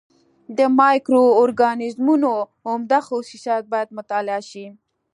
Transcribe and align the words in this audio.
د 0.57 0.59
مایکرو 0.79 1.23
اورګانیزمونو 1.39 2.31
عمده 2.69 2.99
خصوصیات 3.07 3.63
باید 3.73 3.89
مطالعه 3.97 4.41
شي. 4.49 4.65